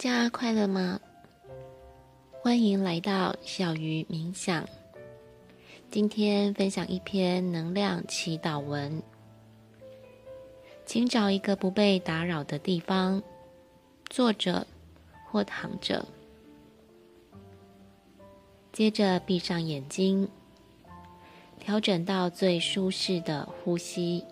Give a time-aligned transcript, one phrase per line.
[0.00, 0.98] 家快乐吗？
[2.40, 4.66] 欢迎来到小鱼冥想。
[5.90, 9.02] 今天分享一篇能量祈祷文，
[10.86, 13.22] 请找一个不被打扰的地方，
[14.08, 14.66] 坐着
[15.26, 16.02] 或躺着。
[18.72, 20.26] 接着闭上眼睛，
[21.58, 24.24] 调整到最舒适的呼吸。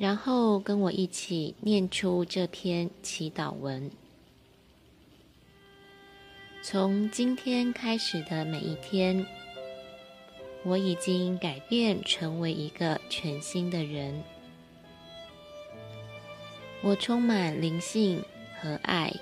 [0.00, 3.90] 然后跟我一起念出这篇祈祷文。
[6.62, 9.26] 从今天开始的每一天，
[10.64, 14.22] 我已经改变成为一个全新的人。
[16.82, 18.24] 我充满灵性
[18.58, 19.12] 和爱，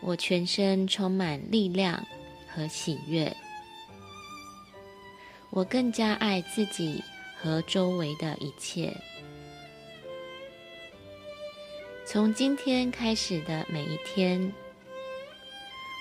[0.00, 2.06] 我全身充满力量
[2.48, 3.36] 和喜悦。
[5.50, 7.04] 我更加爱自己
[7.46, 8.92] 和周围的一切。
[12.04, 14.52] 从今天开始的每一天，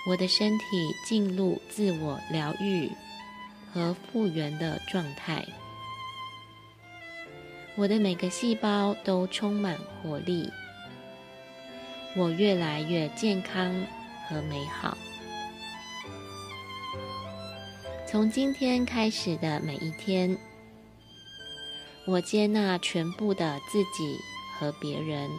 [0.09, 0.66] 我的身体
[1.05, 2.89] 进入自我疗愈
[3.71, 5.45] 和复原的状态。
[7.75, 10.49] 我的每个细胞都充满活力。
[12.17, 13.71] 我越来越健康
[14.27, 14.97] 和美好。
[18.07, 20.35] 从今天开始的每一天，
[22.07, 24.19] 我接纳全部的自己
[24.57, 25.29] 和别人。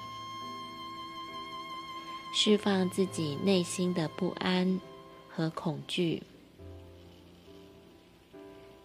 [2.35, 4.81] 释放自己内心的不安
[5.29, 6.23] 和恐惧，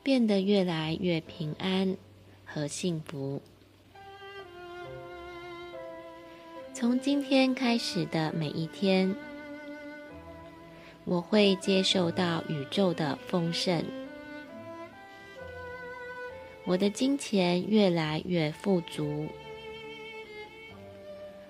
[0.01, 1.97] 变得越来越平安
[2.45, 3.41] 和幸福。
[6.73, 9.13] 从今天开始的每一天，
[11.03, 13.83] 我会接受到宇宙的丰盛，
[16.65, 19.27] 我的金钱越来越富足。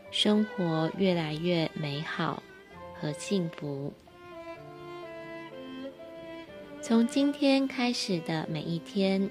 [0.09, 2.41] 生活越来越美好
[2.93, 3.93] 和幸福。
[6.81, 9.29] 从今天开始的每一天，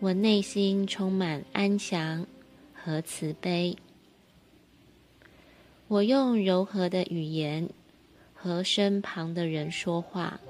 [0.00, 2.26] 我内心充满安详
[2.72, 3.76] 和慈悲。
[5.88, 7.68] 我用柔和的语言
[8.34, 10.40] 和身旁的人说话。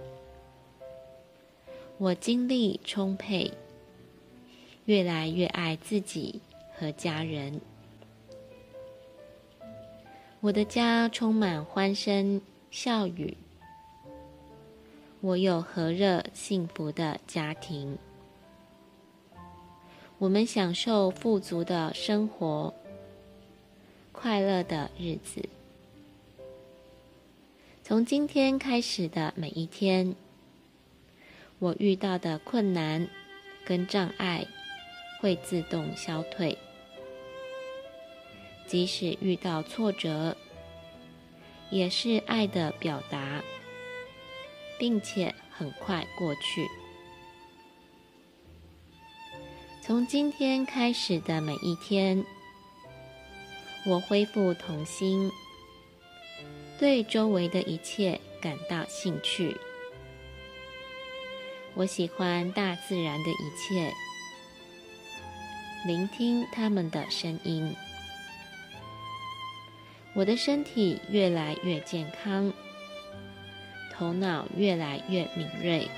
[2.00, 3.52] 我精力充沛，
[4.84, 6.40] 越来越爱自己
[6.76, 7.60] 和家人。
[10.38, 13.36] 我的家充满欢声笑语。
[15.20, 17.98] 我有和热幸福的家庭。
[20.18, 22.72] 我们享受富足的生活，
[24.12, 25.48] 快乐的日子。
[27.82, 30.14] 从今天开始的每一天，
[31.58, 33.08] 我遇到的困难
[33.64, 34.46] 跟障碍
[35.20, 36.56] 会自动消退。
[38.66, 40.36] 即使遇到挫折，
[41.70, 43.42] 也是爱的表达，
[44.78, 46.66] 并且很快过去。
[49.82, 52.22] 从今天开始的每一天，
[53.86, 55.30] 我恢复童心，
[56.78, 59.56] 对周围的一切感到兴趣。
[61.78, 63.94] 我喜欢大自然的一切，
[65.86, 67.72] 聆听它们的声音。
[70.12, 72.52] 我的身体越来越健康，
[73.94, 75.88] 头脑越来越敏锐，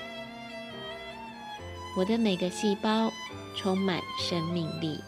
[1.97, 3.11] 我的每个细胞
[3.57, 4.99] 充满生命力。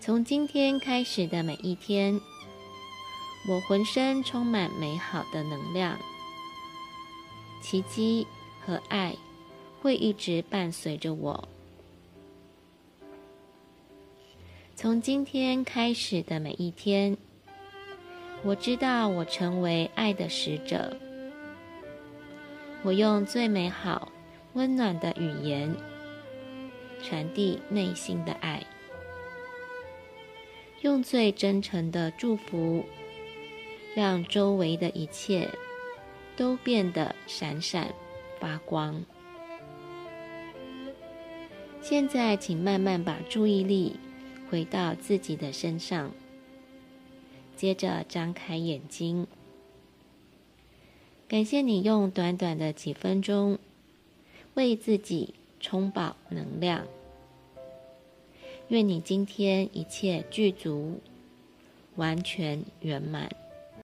[0.00, 2.18] 从今天开始的每一天，
[3.46, 5.98] 我浑身充满美好的能量，
[7.64, 8.26] 奇迹
[8.60, 9.16] 和爱
[9.80, 11.48] 会一直伴随着我。
[14.76, 17.16] 从今天开始的每一天，
[18.42, 20.94] 我知道我成为爱的使者。
[22.82, 24.12] 我用最美好、
[24.52, 25.74] 温暖的语言
[27.02, 28.62] 传递内心的爱，
[30.82, 32.84] 用最真诚的祝福
[33.96, 35.48] 让周围的一切
[36.36, 37.94] 都变得闪闪
[38.40, 39.02] 发光。
[41.80, 43.96] 现在，请慢慢把注意力。
[44.50, 46.12] 回到自己的身上，
[47.56, 49.26] 接着张开眼睛。
[51.26, 53.58] 感谢你用短短的几分钟
[54.52, 56.86] 为自己充饱能量。
[58.68, 61.00] 愿你今天一切具足，
[61.96, 63.28] 完全圆满。